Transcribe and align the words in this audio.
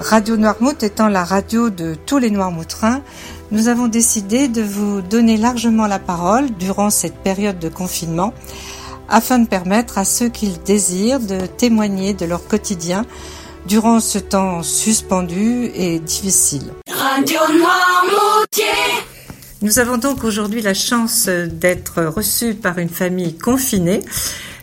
Radio 0.00 0.38
Noirmouth 0.38 0.82
étant 0.82 1.08
la 1.08 1.22
radio 1.22 1.68
de 1.68 1.94
tous 1.94 2.16
les 2.16 2.30
Noirmoutrins, 2.30 3.02
nous 3.50 3.68
avons 3.68 3.88
décidé 3.88 4.48
de 4.48 4.62
vous 4.62 5.02
donner 5.02 5.36
largement 5.36 5.86
la 5.86 5.98
parole 5.98 6.50
durant 6.58 6.88
cette 6.88 7.16
période 7.18 7.58
de 7.58 7.68
confinement 7.68 8.32
afin 9.08 9.38
de 9.38 9.46
permettre 9.46 9.98
à 9.98 10.04
ceux 10.04 10.28
qui 10.28 10.46
le 10.46 10.56
désirent 10.64 11.20
de 11.20 11.46
témoigner 11.46 12.14
de 12.14 12.24
leur 12.24 12.46
quotidien 12.46 13.04
durant 13.66 14.00
ce 14.00 14.18
temps 14.18 14.62
suspendu 14.62 15.70
et 15.74 15.98
difficile. 15.98 16.72
Radio 16.90 17.40
Noirmoutier 17.40 18.64
Nous 19.62 19.78
avons 19.78 19.98
donc 19.98 20.24
aujourd'hui 20.24 20.62
la 20.62 20.74
chance 20.74 21.28
d'être 21.28 22.02
reçus 22.04 22.54
par 22.54 22.78
une 22.78 22.88
famille 22.88 23.36
confinée, 23.36 24.00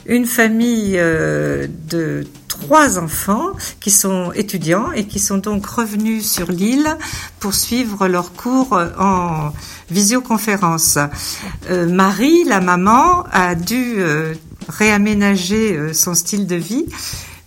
une 0.08 0.26
famille 0.26 0.96
euh, 0.98 1.68
de 1.88 2.26
trois 2.66 2.98
enfants 2.98 3.52
qui 3.80 3.92
sont 3.92 4.32
étudiants 4.34 4.92
et 4.92 5.06
qui 5.06 5.20
sont 5.20 5.38
donc 5.38 5.68
revenus 5.68 6.28
sur 6.30 6.52
l'île 6.52 6.98
pour 7.40 7.54
suivre 7.54 8.08
leurs 8.08 8.34
cours 8.34 8.74
en 8.98 9.54
visioconférence. 9.92 10.98
Euh, 11.70 11.88
Marie, 11.88 12.44
la 12.46 12.62
maman, 12.62 13.24
a 13.32 13.54
dû 13.54 13.96
euh, 13.98 14.34
réaménager 14.68 15.78
euh, 15.78 15.94
son 15.94 16.16
style 16.16 16.48
de 16.48 16.56
vie, 16.56 16.88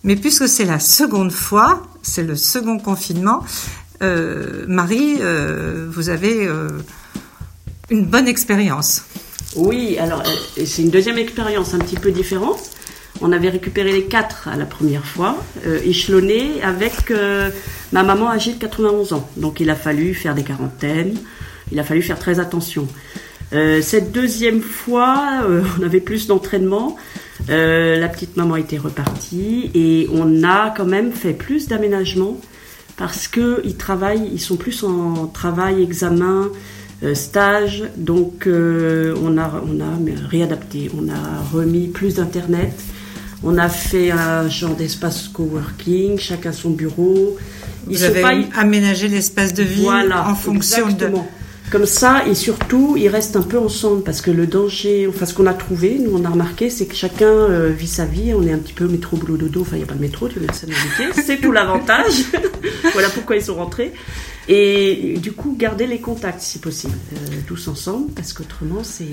mais 0.05 0.15
puisque 0.15 0.47
c'est 0.47 0.63
la 0.63 0.79
seconde 0.79 1.33
fois, 1.33 1.83
c'est 2.01 2.23
le 2.23 2.37
second 2.37 2.79
confinement, 2.79 3.43
Marie, 4.01 5.19
vous 5.89 6.07
avez 6.07 6.47
une 7.89 8.05
bonne 8.05 8.29
expérience. 8.29 9.03
Oui, 9.57 9.97
alors 9.97 10.23
c'est 10.55 10.81
une 10.83 10.89
deuxième 10.89 11.17
expérience 11.17 11.73
un 11.73 11.79
petit 11.79 11.97
peu 11.97 12.09
différente 12.09 12.78
on 13.21 13.31
avait 13.31 13.49
récupéré 13.49 13.91
les 13.91 14.05
quatre 14.05 14.47
à 14.47 14.55
la 14.55 14.65
première 14.65 15.05
fois, 15.05 15.43
euh, 15.65 15.79
échelonnés 15.83 16.61
avec 16.63 17.11
euh, 17.11 17.49
ma 17.91 18.03
maman 18.03 18.29
âgée 18.29 18.53
de 18.53 18.59
91 18.59 19.13
ans. 19.13 19.29
Donc 19.37 19.59
il 19.59 19.69
a 19.69 19.75
fallu 19.75 20.13
faire 20.13 20.35
des 20.35 20.43
quarantaines, 20.43 21.15
il 21.71 21.79
a 21.79 21.83
fallu 21.83 22.01
faire 22.01 22.19
très 22.19 22.39
attention. 22.39 22.87
Euh, 23.53 23.81
cette 23.81 24.11
deuxième 24.11 24.61
fois, 24.61 25.41
on 25.79 25.83
avait 25.83 26.01
plus 26.01 26.27
d'entraînement. 26.27 26.95
la 27.47 28.07
petite 28.07 28.37
maman 28.37 28.55
était 28.55 28.77
repartie 28.77 29.71
et 29.73 30.07
on 30.13 30.43
a 30.43 30.73
quand 30.75 30.85
même 30.85 31.11
fait 31.11 31.33
plus 31.33 31.67
d'aménagement 31.67 32.39
parce 32.95 33.27
qu'ils 33.27 33.77
travaillent, 33.77 34.29
ils 34.31 34.41
sont 34.41 34.57
plus 34.57 34.83
en 34.83 35.27
travail, 35.27 35.81
examen, 35.81 36.49
stage. 37.13 37.85
Donc 37.95 38.45
on 38.45 39.37
a, 39.37 39.63
on 39.65 39.79
a 39.79 40.27
réadapté, 40.29 40.91
on 40.95 41.07
a 41.07 41.41
remis 41.53 41.87
plus 41.87 42.15
d'internet. 42.15 42.73
On 43.43 43.57
a 43.57 43.69
fait 43.69 44.11
un 44.11 44.49
genre 44.49 44.75
d'espace 44.75 45.29
coworking, 45.29 46.19
chacun 46.19 46.51
son 46.51 46.71
bureau. 46.71 47.37
Vous 47.85 48.03
avez 48.03 48.47
aménagé 48.55 49.07
l'espace 49.07 49.53
de 49.53 49.63
vie 49.63 49.87
en 49.87 50.35
fonction 50.35 50.87
de... 50.89 51.09
Comme 51.71 51.85
ça, 51.85 52.23
et 52.27 52.33
surtout, 52.33 52.95
ils 52.97 53.09
restent 53.09 53.35
un 53.35 53.43
peu 53.43 53.59
ensemble 53.59 54.03
parce 54.03 54.21
que 54.21 54.31
le 54.31 54.47
danger, 54.47 55.07
enfin 55.07 55.25
ce 55.25 55.35
qu'on 55.35 55.45
a 55.45 55.53
trouvé, 55.53 55.99
nous 55.99 56.17
on 56.17 56.25
a 56.25 56.29
remarqué, 56.29 56.69
c'est 56.71 56.87
que 56.87 56.95
chacun 56.95 57.27
euh, 57.27 57.69
vit 57.69 57.87
sa 57.87 58.05
vie. 58.05 58.33
On 58.33 58.45
est 58.45 58.51
un 58.51 58.57
petit 58.57 58.73
peu 58.73 58.87
métro, 58.87 59.17
boulot, 59.17 59.37
dodo. 59.37 59.61
Enfin, 59.61 59.75
il 59.75 59.79
n'y 59.79 59.83
a 59.83 59.87
pas 59.87 59.93
de 59.93 60.01
métro, 60.01 60.27
tu 60.27 60.39
veux 60.39 60.47
le 60.47 61.13
C'est 61.25 61.37
tout 61.37 61.51
l'avantage. 61.51 62.25
voilà 62.93 63.09
pourquoi 63.09 63.35
ils 63.35 63.43
sont 63.43 63.55
rentrés. 63.55 63.93
Et 64.51 65.13
du 65.21 65.31
coup, 65.31 65.55
garder 65.55 65.85
les 65.85 65.99
contacts 65.99 66.41
si 66.41 66.57
possible, 66.57 66.95
euh, 67.13 67.35
tous 67.45 67.67
ensemble, 67.67 68.11
parce 68.15 68.33
qu'autrement, 68.33 68.83
c'est 68.83 69.05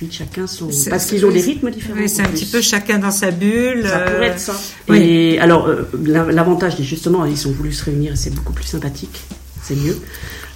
vite 0.00 0.14
chacun 0.14 0.46
son. 0.46 0.70
Parce 0.88 1.04
qu'ils 1.04 1.26
ont 1.26 1.30
des 1.30 1.42
rythmes 1.42 1.70
différents. 1.70 2.00
Oui, 2.00 2.08
c'est 2.08 2.22
un 2.22 2.28
petit 2.28 2.46
peu 2.46 2.62
chacun 2.62 2.98
dans 2.98 3.10
sa 3.10 3.30
bulle. 3.30 3.86
Ça 3.86 3.98
pourrait 3.98 4.28
être 4.28 4.38
ça. 4.38 4.58
Oui. 4.88 4.98
Et 5.00 5.38
alors, 5.38 5.66
euh, 5.66 5.82
l'avantage, 6.02 6.80
justement, 6.80 7.26
ils 7.26 7.46
ont 7.46 7.52
voulu 7.52 7.74
se 7.74 7.84
réunir 7.84 8.14
et 8.14 8.16
c'est 8.16 8.34
beaucoup 8.34 8.54
plus 8.54 8.64
sympathique, 8.64 9.20
c'est 9.64 9.76
mieux. 9.76 9.96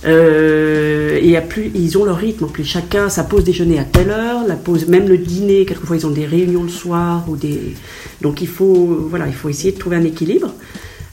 Euh, 0.04 1.18
et 1.20 1.38
plus, 1.40 1.70
ils 1.74 1.98
ont 1.98 2.04
leur 2.04 2.16
rythme 2.16 2.44
en 2.44 2.48
plus. 2.48 2.64
Chacun 2.64 3.08
sa 3.08 3.24
pause 3.24 3.44
déjeuner 3.44 3.78
à 3.78 3.84
telle 3.84 4.10
heure, 4.10 4.46
la 4.46 4.54
pause, 4.54 4.86
même 4.86 5.08
le 5.08 5.18
dîner. 5.18 5.64
Quelquefois, 5.64 5.96
ils 5.96 6.06
ont 6.06 6.10
des 6.10 6.26
réunions 6.26 6.62
le 6.62 6.68
soir 6.68 7.24
ou 7.28 7.36
des. 7.36 7.74
Donc, 8.20 8.40
il 8.40 8.48
faut, 8.48 9.06
voilà, 9.08 9.26
il 9.26 9.34
faut 9.34 9.48
essayer 9.48 9.72
de 9.72 9.78
trouver 9.78 9.96
un 9.96 10.04
équilibre. 10.04 10.54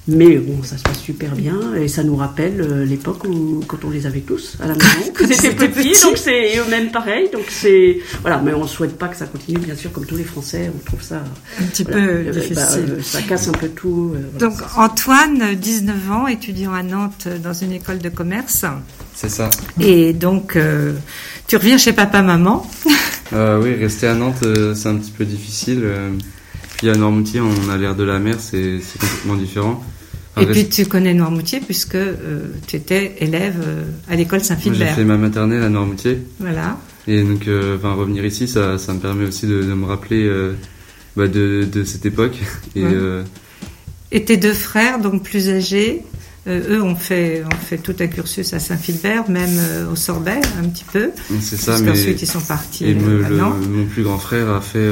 Mais 0.07 0.37
bon, 0.37 0.61
ça 0.61 0.77
se 0.77 0.83
passe 0.83 0.99
super 0.99 1.31
bien 1.31 1.73
et 1.73 1.87
ça 1.87 2.03
nous 2.03 2.15
rappelle 2.15 2.61
euh, 2.61 2.85
l'époque 2.85 3.23
où 3.23 3.63
quand 3.67 3.83
on 3.85 3.89
les 3.89 4.05
avait 4.05 4.19
tous 4.19 4.55
à 4.59 4.67
la 4.67 4.73
maison, 4.75 5.11
quand 5.15 5.25
ils 5.25 5.45
étaient 5.45 5.67
petits, 5.67 5.99
donc 6.03 6.17
c'est 6.17 6.57
eux-mêmes 6.59 6.91
pareil. 6.91 7.29
Donc 7.33 7.45
c'est 7.49 7.97
voilà, 8.21 8.39
mais 8.39 8.53
on 8.53 8.67
souhaite 8.67 8.99
pas 8.99 9.07
que 9.07 9.17
ça 9.17 9.25
continue, 9.25 9.57
bien 9.57 9.75
sûr, 9.75 9.91
comme 9.91 10.05
tous 10.05 10.15
les 10.15 10.23
Français, 10.23 10.71
on 10.73 10.85
trouve 10.85 11.01
ça 11.01 11.23
un 11.59 11.65
petit 11.65 11.83
peu 11.83 11.97
euh, 11.97 12.23
bah, 12.25 12.39
difficile. 12.39 12.85
Euh, 12.89 13.01
ça 13.01 13.23
casse 13.23 13.47
un 13.47 13.53
peu 13.53 13.69
tout. 13.69 14.15
donc 14.37 14.53
Antoine, 14.77 15.55
19 15.55 16.11
ans, 16.11 16.27
étudiant 16.27 16.73
à 16.73 16.83
Nantes 16.83 17.27
dans 17.43 17.53
une 17.53 17.71
école 17.71 17.97
de 17.97 18.09
commerce. 18.09 18.65
C'est 19.15 19.29
ça. 19.29 19.49
Et 19.79 20.13
donc 20.13 20.55
tu 21.47 21.57
reviens 21.57 21.79
chez 21.79 21.93
papa 21.93 22.21
maman. 22.21 22.69
oui, 23.31 23.73
rester 23.73 24.05
à 24.05 24.13
Nantes, 24.13 24.45
c'est 24.75 24.87
un 24.87 24.97
petit 24.97 25.11
peu 25.11 25.25
difficile. 25.25 25.83
Puis 26.77 26.89
à 26.89 26.95
Normoutier, 26.95 27.39
on 27.41 27.69
a 27.69 27.77
l'air 27.77 27.95
de 27.95 28.03
la 28.03 28.19
mer, 28.19 28.35
c'est 28.39 28.79
complètement 28.99 29.35
différent. 29.35 29.83
Et 30.41 30.45
puis 30.45 30.67
tu 30.67 30.85
connais 30.85 31.13
Noirmoutier 31.13 31.59
puisque 31.59 31.95
euh, 31.95 32.47
tu 32.67 32.75
étais 32.75 33.15
élève 33.19 33.55
euh, 33.65 33.83
à 34.09 34.15
l'école 34.15 34.43
Saint-Philbert. 34.43 34.89
J'ai 34.89 34.95
fait 34.95 35.05
ma 35.05 35.17
maternelle 35.17 35.63
à 35.63 35.69
Noirmoutier. 35.69 36.19
Voilà. 36.39 36.77
Et 37.07 37.23
donc, 37.23 37.47
euh, 37.47 37.77
revenir 37.81 38.25
ici, 38.25 38.47
ça, 38.47 38.77
ça, 38.77 38.93
me 38.93 38.99
permet 38.99 39.25
aussi 39.25 39.45
de, 39.45 39.61
me 39.61 39.85
rappeler 39.85 40.29
bah, 41.15 41.27
de, 41.27 41.67
de, 41.71 41.83
cette 41.83 42.05
époque. 42.05 42.37
Et, 42.75 42.83
Et, 44.11 44.25
tes 44.25 44.37
deux 44.37 44.53
frères, 44.53 44.99
donc 44.99 45.23
plus 45.23 45.49
âgés, 45.49 46.01
eux 46.47 46.81
ont 46.81 46.95
fait, 46.95 47.43
ont 47.45 47.57
fait 47.57 47.77
tout 47.77 47.95
un 47.99 48.07
cursus 48.07 48.53
à 48.53 48.59
Saint-Philbert, 48.59 49.29
même 49.29 49.57
au 49.91 49.95
Sorbet, 49.95 50.41
un 50.59 50.67
petit 50.67 50.85
peu. 50.91 51.11
C'est 51.41 51.57
ça, 51.57 51.79
mais. 51.79 51.91
Ensuite, 51.91 52.21
ils 52.21 52.27
sont 52.27 52.41
partis. 52.41 52.85
Et 52.85 52.95
mon 52.95 53.85
plus 53.85 54.03
grand 54.03 54.17
frère 54.17 54.49
a 54.49 54.61
fait 54.61 54.89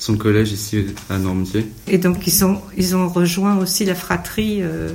son 0.00 0.16
collège 0.16 0.50
ici 0.50 0.86
à 1.10 1.18
Normandie. 1.18 1.66
Et 1.86 1.98
donc 1.98 2.26
ils, 2.26 2.32
sont, 2.32 2.60
ils 2.76 2.96
ont 2.96 3.08
rejoint 3.08 3.58
aussi 3.58 3.84
la 3.84 3.94
fratrie 3.94 4.60
euh, 4.62 4.88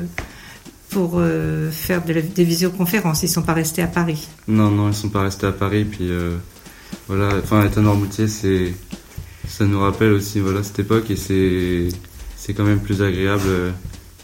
pour 0.90 1.14
euh, 1.18 1.72
faire 1.72 2.02
des 2.02 2.44
visioconférences. 2.44 3.22
Ils 3.22 3.28
ne 3.28 3.32
sont 3.32 3.44
pas 3.44 3.54
restés 3.54 3.84
à 3.84 3.88
Paris. 3.88 4.28
Non, 4.48 4.72
non, 4.72 4.86
ils 4.86 4.90
ne 4.90 4.94
sont 4.94 5.10
pas 5.10 5.22
restés 5.22 5.46
à 5.46 5.52
Paris. 5.52 5.86
Puis 5.86 6.10
euh, 6.10 6.36
voilà, 7.08 7.30
enfin 7.38 7.64
être 7.64 7.78
à 7.78 7.82
Normoutier, 7.82 8.28
c'est 8.28 8.74
ça 9.48 9.66
nous 9.66 9.80
rappelle 9.80 10.12
aussi 10.12 10.40
voilà 10.40 10.64
cette 10.64 10.80
époque 10.80 11.12
et 11.12 11.16
c'est 11.16 11.90
c'est 12.36 12.56
quand 12.56 12.64
même 12.64 12.80
plus 12.80 13.04
agréable. 13.04 13.48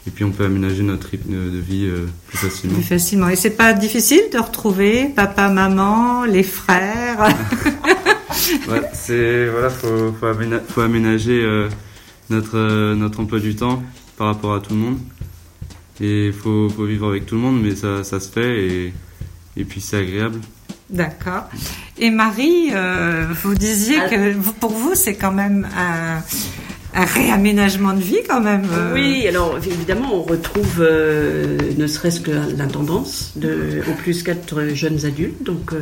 et 0.04 0.10
puis 0.10 0.24
on 0.24 0.32
peut 0.32 0.44
aménager 0.44 0.82
notre 0.82 1.08
rythme 1.08 1.32
de 1.32 1.58
vie 1.58 1.88
plus 2.26 2.38
facilement. 2.38 2.74
Plus 2.74 2.84
facilement. 2.84 3.28
Et 3.28 3.36
c'est 3.36 3.50
pas 3.50 3.72
difficile 3.72 4.22
de 4.32 4.38
retrouver 4.38 5.10
papa, 5.14 5.48
maman, 5.48 6.24
les 6.24 6.42
frères? 6.42 7.28
ouais, 8.68 8.82
c'est 8.92 9.48
voilà, 9.48 9.70
faut, 9.70 10.12
faut, 10.12 10.80
aménager, 10.80 11.42
euh, 11.44 11.68
notre 12.30 12.56
euh, 12.56 12.94
notre 12.94 13.20
emploi 13.20 13.40
du 13.40 13.54
temps 13.54 13.82
par 14.16 14.28
rapport 14.28 14.54
à 14.54 14.60
tout 14.60 14.74
le 14.74 14.80
monde. 14.80 14.98
Et 16.00 16.26
il 16.28 16.32
faut, 16.32 16.68
faut, 16.68 16.84
vivre 16.84 17.08
avec 17.08 17.26
tout 17.26 17.34
le 17.36 17.40
monde, 17.40 17.62
mais 17.62 17.76
ça, 17.76 18.02
ça 18.02 18.18
se 18.18 18.28
fait 18.30 18.66
et, 18.66 18.92
et 19.56 19.64
puis 19.64 19.80
c'est 19.80 19.98
agréable. 19.98 20.40
D'accord. 20.92 21.48
Et 21.98 22.10
Marie, 22.10 22.68
euh, 22.72 23.26
vous 23.42 23.54
disiez 23.54 23.96
que 24.10 24.34
pour 24.60 24.72
vous, 24.72 24.94
c'est 24.94 25.14
quand 25.14 25.32
même 25.32 25.66
un, 25.76 26.22
un, 26.94 27.04
réaménagement 27.04 27.94
de 27.94 28.00
vie 28.00 28.20
quand 28.28 28.40
même. 28.40 28.66
Oui, 28.94 29.26
alors 29.28 29.58
évidemment, 29.58 30.14
on 30.14 30.22
retrouve 30.22 30.80
ne 30.80 31.86
serait-ce 31.86 32.20
que 32.20 32.32
l'intendance 32.56 33.32
de, 33.36 33.82
en 33.90 33.94
plus 33.94 34.22
quatre 34.22 34.74
jeunes 34.74 35.04
adultes. 35.04 35.42
Donc 35.42 35.72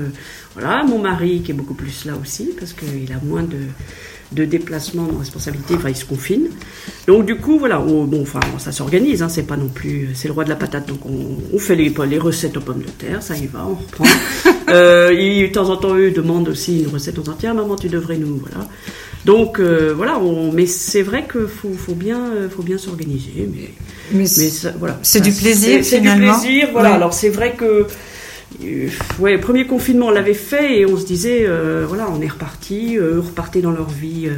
voilà, 0.55 0.83
mon 0.85 0.99
mari 0.99 1.43
qui 1.43 1.51
est 1.51 1.55
beaucoup 1.55 1.75
plus 1.75 2.05
là 2.05 2.13
aussi, 2.21 2.51
parce 2.59 2.73
qu'il 2.73 3.13
a 3.13 3.21
moins 3.23 3.43
de, 3.43 3.59
de 4.33 4.45
déplacements, 4.45 5.07
de 5.07 5.19
responsabilités, 5.19 5.75
enfin 5.75 5.89
il 5.89 5.97
se 5.97 6.05
confine. 6.05 6.49
Donc 7.07 7.27
du 7.27 7.37
coup, 7.37 7.59
voilà, 7.59 7.79
bon, 7.79 8.23
enfin 8.23 8.41
ça 8.59 8.73
s'organise, 8.73 9.23
hein, 9.23 9.29
c'est 9.29 9.43
pas 9.43 9.57
non 9.57 9.69
plus, 9.69 10.11
c'est 10.15 10.29
le 10.29 10.35
roi 10.35 10.45
de 10.45 10.49
la 10.49 10.57
patate, 10.57 10.89
donc 10.89 11.01
on, 11.05 11.59
fait 11.59 11.75
les, 11.75 11.93
les 12.09 12.19
recettes 12.19 12.57
aux 12.57 12.61
pommes 12.61 12.83
de 12.83 12.91
terre, 12.91 13.23
ça 13.23 13.37
y 13.37 13.47
va, 13.47 13.67
on 13.67 13.75
reprend. 13.75 14.05
euh, 14.69 15.11
et 15.11 15.49
de 15.49 15.53
temps 15.53 15.69
en 15.69 15.77
temps, 15.77 15.97
eux 15.97 16.11
demandent 16.11 16.49
aussi 16.49 16.81
une 16.81 16.89
recette 16.89 17.19
aux 17.19 17.29
entières, 17.29 17.55
maman 17.55 17.77
tu 17.77 17.89
devrais 17.89 18.19
nous, 18.19 18.37
voilà. 18.37 18.69
Donc 19.25 19.59
euh, 19.59 19.93
voilà, 19.95 20.19
on, 20.19 20.51
mais 20.53 20.67
c'est 20.67 21.03
vrai 21.03 21.27
qu'il 21.31 21.47
faut, 21.47 21.73
faut, 21.73 21.95
bien, 21.95 22.49
faut 22.49 22.63
bien 22.63 22.79
s'organiser, 22.79 23.49
mais, 23.53 23.71
mais, 24.13 24.27
voilà. 24.79 24.99
C'est 25.03 25.21
du 25.21 25.33
plaisir 25.33 25.85
finalement. 25.85 26.35
C'est 26.35 26.47
du 26.47 26.53
plaisir, 26.55 26.69
voilà. 26.73 26.95
Alors 26.95 27.13
c'est 27.13 27.29
vrai 27.29 27.53
que 27.53 27.87
ouais, 29.19 29.39
premier 29.39 29.67
confinement, 29.67 30.07
on 30.07 30.11
l'avait 30.11 30.35
fait 30.35 30.81
et 30.81 30.87
on 30.87 30.97
se 30.97 31.05
disait, 31.05 31.47
voilà, 31.87 32.09
on 32.11 32.21
est 32.21 32.29
reparti, 32.29 32.97
eux 32.97 33.21
repartaient 33.21 33.63
dans 33.63 33.71
leur 33.71 33.89
vie. 33.89 34.29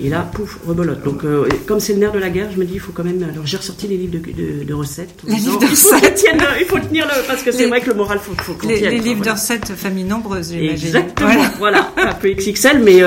et 0.00 0.08
là, 0.08 0.28
pouf, 0.32 0.58
rebolote. 0.66 1.02
Donc, 1.04 1.22
comme 1.66 1.80
c'est 1.80 1.92
le 1.92 2.00
nerf 2.00 2.12
de 2.12 2.18
la 2.18 2.30
guerre, 2.30 2.50
je 2.52 2.58
me 2.58 2.64
dis, 2.64 2.74
il 2.74 2.80
faut 2.80 2.92
quand 2.92 3.04
même. 3.04 3.22
Alors, 3.22 3.46
j'ai 3.46 3.56
ressorti 3.56 3.86
les 3.88 3.96
livres 3.96 4.18
de, 4.18 4.64
de, 4.64 4.74
recettes. 4.74 5.22
Les 5.26 5.36
livres 5.36 5.58
de 5.58 5.66
recettes. 5.66 6.24
il 6.60 6.66
faut 6.66 6.78
tenir 6.78 7.06
le, 7.06 7.26
parce 7.26 7.42
que 7.42 7.52
c'est 7.52 7.66
vrai 7.66 7.80
que 7.80 7.90
le 7.90 7.96
moral, 7.96 8.18
faut, 8.18 8.34
faut 8.42 8.54
qu'on 8.54 8.68
les, 8.68 8.80
Les 8.80 8.98
livres 8.98 9.24
de 9.24 9.30
recettes, 9.30 9.72
famille 9.76 10.04
nombreuse, 10.04 10.50
j'imagine. 10.52 10.86
Exactement. 10.86 11.30
Voilà. 11.58 11.92
un 11.96 12.14
peu 12.14 12.32
XXL, 12.32 12.82
mais 12.82 13.02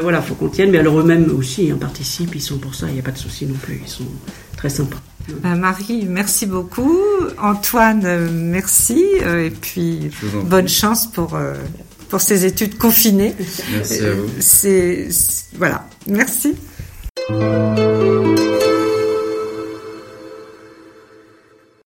voilà, 0.00 0.22
faut 0.22 0.34
qu'on 0.34 0.48
tienne. 0.48 0.70
Mais 0.70 0.78
alors 0.78 0.98
eux-mêmes 1.00 1.32
aussi, 1.36 1.66
ils 1.66 1.76
participent, 1.76 2.34
ils 2.34 2.42
sont 2.42 2.58
pour 2.58 2.74
ça, 2.74 2.86
il 2.88 2.94
n'y 2.94 3.00
a 3.00 3.02
pas 3.02 3.10
de 3.12 3.18
souci 3.18 3.46
non 3.46 3.54
plus. 3.54 3.80
Ils 3.84 3.90
sont 3.90 4.04
très 4.56 4.70
sympas. 4.70 4.98
Ben 5.42 5.56
Marie, 5.56 6.06
merci 6.08 6.46
beaucoup. 6.46 6.98
Antoine, 7.38 8.30
merci. 8.30 9.04
Euh, 9.22 9.46
et 9.46 9.50
puis, 9.50 10.10
bonne 10.44 10.68
chance 10.68 11.06
pour, 11.06 11.34
euh, 11.34 11.54
pour 12.08 12.20
ces 12.20 12.44
études 12.44 12.78
confinées. 12.78 13.34
Merci 13.72 14.00
à 14.00 14.12
vous. 14.12 14.28
C'est, 14.40 15.08
voilà. 15.56 15.88
Merci. 16.06 16.54